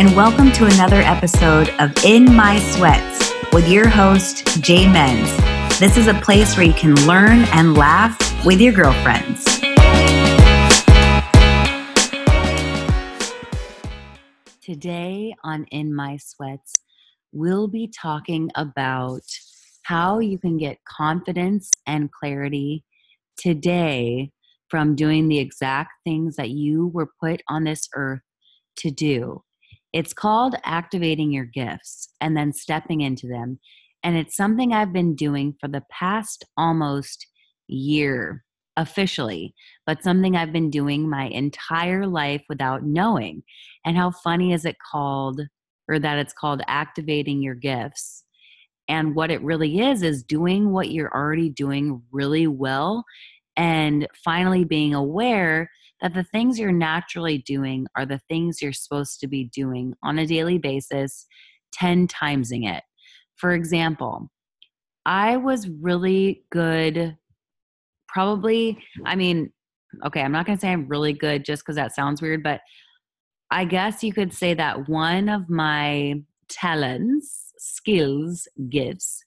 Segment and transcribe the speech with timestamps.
[0.00, 5.28] and welcome to another episode of In My Sweats with your host, Jay Menz.
[5.78, 8.16] This is a place where you can learn and laugh
[8.46, 9.44] with your girlfriends.
[14.62, 16.72] Today on In My Sweats,
[17.32, 19.24] we'll be talking about
[19.82, 22.86] how you can get confidence and clarity
[23.36, 24.32] today
[24.68, 28.22] from doing the exact things that you were put on this earth
[28.76, 29.42] to do.
[29.92, 33.58] It's called activating your gifts and then stepping into them.
[34.02, 37.26] And it's something I've been doing for the past almost
[37.66, 38.44] year
[38.76, 39.54] officially,
[39.86, 43.42] but something I've been doing my entire life without knowing.
[43.84, 45.40] And how funny is it called,
[45.88, 48.24] or that it's called activating your gifts?
[48.88, 53.04] And what it really is, is doing what you're already doing really well
[53.60, 55.70] and finally being aware
[56.00, 60.18] that the things you're naturally doing are the things you're supposed to be doing on
[60.18, 61.26] a daily basis,
[61.72, 62.82] 10 timesing it.
[63.36, 64.30] For example,
[65.04, 67.18] I was really good,
[68.08, 69.52] probably, I mean,
[70.06, 72.62] okay, I'm not going to say I'm really good just because that sounds weird, but
[73.50, 76.14] I guess you could say that one of my
[76.48, 79.22] talents, skills, gifts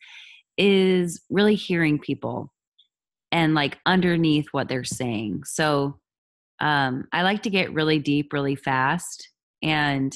[0.57, 2.52] is really hearing people
[3.33, 5.43] and like underneath what they're saying.
[5.43, 5.99] So
[6.61, 9.27] um, I like to get really deep really fast,
[9.61, 10.15] and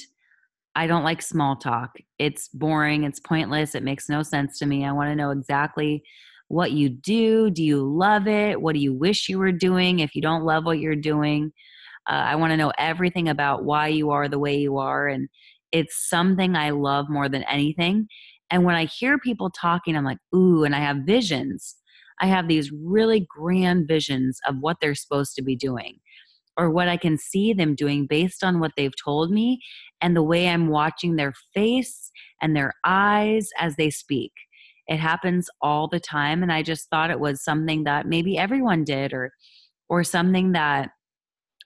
[0.76, 1.98] I don't like small talk.
[2.20, 4.86] It's boring, it's pointless, it makes no sense to me.
[4.86, 6.04] I want to know exactly
[6.46, 7.50] what you do.
[7.50, 8.62] Do you love it?
[8.62, 11.52] What do you wish you were doing if you don't love what you're doing?
[12.08, 15.08] Uh, I want to know everything about why you are the way you are.
[15.08, 15.28] And
[15.72, 18.06] it's something I love more than anything.
[18.48, 21.74] And when I hear people talking, I'm like, ooh, and I have visions.
[22.20, 25.98] I have these really grand visions of what they're supposed to be doing
[26.58, 29.60] or what I can see them doing based on what they've told me
[30.02, 32.10] and the way I'm watching their face
[32.42, 34.32] and their eyes as they speak.
[34.88, 38.84] It happens all the time and I just thought it was something that maybe everyone
[38.84, 39.30] did or
[39.88, 40.90] or something that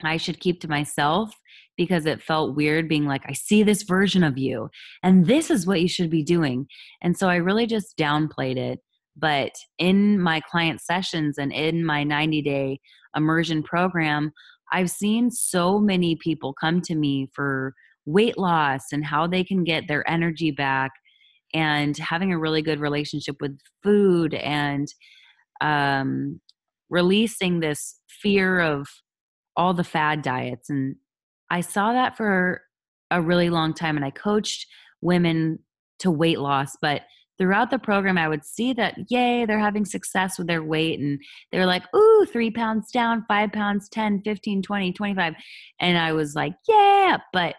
[0.05, 1.33] I should keep to myself
[1.77, 4.69] because it felt weird being like I see this version of you
[5.03, 6.67] and this is what you should be doing.
[7.01, 8.81] And so I really just downplayed it
[9.17, 12.81] but in my client sessions and in my 90 day
[13.17, 14.33] immersion program,
[14.73, 17.75] I've seen so many people come to me for
[18.07, 20.91] weight loss and how they can get their energy back
[21.55, 24.89] and having a really good relationship with food and
[25.61, 26.41] um,
[26.89, 28.89] releasing this fear of
[29.57, 30.71] all the fad diets.
[30.71, 30.97] And
[31.51, 32.63] I saw that for
[33.11, 34.67] a really long time and I coached
[35.03, 35.59] women
[35.99, 37.03] to weight loss, but
[37.43, 41.01] throughout the program, I would see that, yay, they're having success with their weight.
[41.01, 41.21] And
[41.51, 45.35] they're like, ooh, three pounds down, five pounds, 10, 15, 20, 25.
[45.81, 47.17] And I was like, yeah.
[47.33, 47.57] But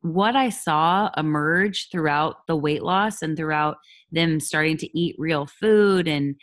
[0.00, 3.76] what I saw emerge throughout the weight loss and throughout
[4.10, 6.34] them starting to eat real food and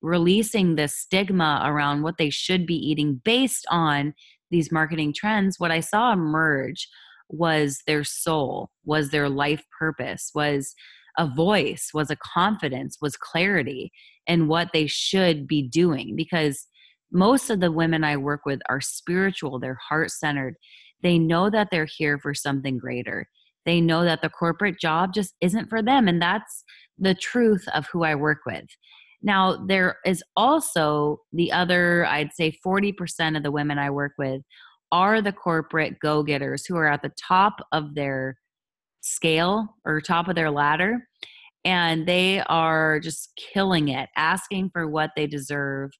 [0.00, 4.14] releasing the stigma around what they should be eating based on
[4.50, 6.88] these marketing trends, what I saw emerge
[7.28, 10.74] was their soul, was their life purpose, was
[11.18, 13.92] a voice, was a confidence, was clarity
[14.26, 16.14] in what they should be doing.
[16.16, 16.66] Because
[17.12, 20.56] most of the women I work with are spiritual, they're heart centered.
[21.02, 23.28] They know that they're here for something greater.
[23.66, 26.08] They know that the corporate job just isn't for them.
[26.08, 26.64] And that's
[26.98, 28.64] the truth of who I work with.
[29.22, 34.42] Now, there is also the other, I'd say 40% of the women I work with
[34.92, 38.36] are the corporate go getters who are at the top of their
[39.04, 41.06] scale or top of their ladder
[41.64, 45.90] and they are just killing it asking for what they deserve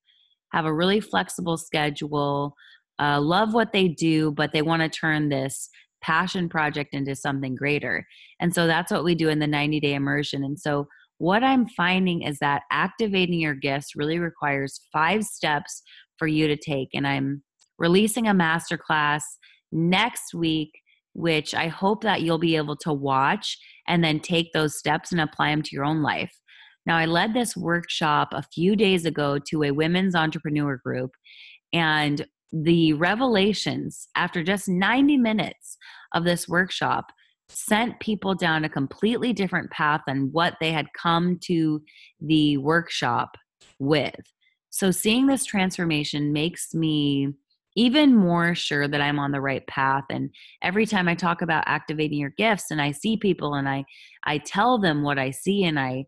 [0.53, 2.55] have a really flexible schedule
[3.01, 5.69] uh, love what they do but they want to turn this
[6.05, 8.07] passion project into something greater.
[8.39, 10.87] And so that's what we do in the 90 day immersion and so
[11.19, 15.83] what i'm finding is that activating your gifts really requires five steps
[16.19, 17.43] for you to take and i'm
[17.79, 19.23] releasing a masterclass
[19.71, 20.73] next week
[21.15, 23.59] which I hope that you'll be able to watch
[23.89, 26.33] and then take those steps and apply them to your own life.
[26.87, 31.13] Now, I led this workshop a few days ago to a women's entrepreneur group,
[31.73, 35.77] and the revelations after just 90 minutes
[36.15, 37.07] of this workshop
[37.49, 41.83] sent people down a completely different path than what they had come to
[42.21, 43.37] the workshop
[43.79, 44.15] with.
[44.71, 47.29] So, seeing this transformation makes me
[47.77, 50.05] even more sure that I'm on the right path.
[50.11, 50.31] And
[50.63, 53.85] every time I talk about activating your gifts and I see people and I
[54.25, 56.05] I tell them what I see and I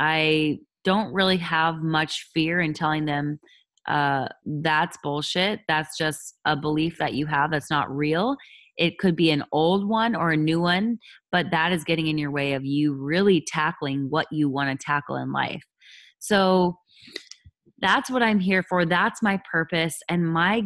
[0.00, 3.38] I don't really have much fear in telling them
[3.86, 4.28] uh,
[4.62, 5.60] that's bullshit.
[5.66, 8.36] That's just a belief that you have that's not real.
[8.78, 10.98] it could be an old one or a new one,
[11.32, 14.84] but that is getting in your way of you really tackling what you want to
[14.84, 15.62] tackle in life.
[16.20, 16.78] So
[17.80, 18.86] that's what I'm here for.
[18.86, 20.62] That's my purpose and my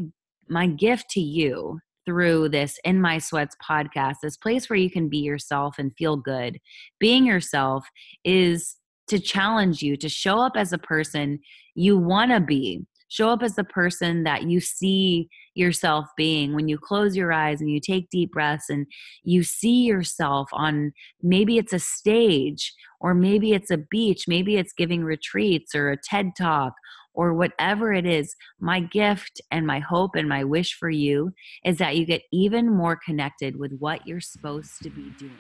[0.53, 5.09] my gift to you through this in my sweats podcast this place where you can
[5.09, 6.59] be yourself and feel good.
[6.99, 7.87] Being yourself
[8.25, 8.77] is
[9.09, 11.41] to challenge you to show up as a person
[11.75, 12.81] you want to be.
[13.09, 16.55] Show up as the person that you see yourself being.
[16.55, 18.87] When you close your eyes and you take deep breaths and
[19.23, 24.73] you see yourself on maybe it's a stage or maybe it's a beach maybe it's
[24.73, 26.73] giving retreats or a ted talk
[27.15, 31.33] or whatever it is, my gift and my hope and my wish for you
[31.65, 35.33] is that you get even more connected with what you're supposed to be doing.